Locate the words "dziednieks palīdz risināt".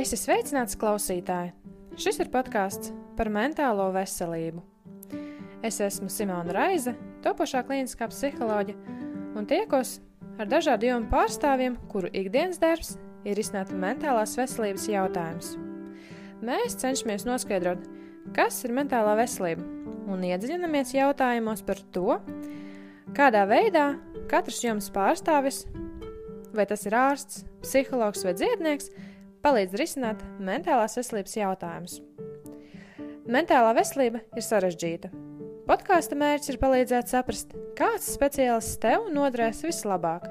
28.38-30.24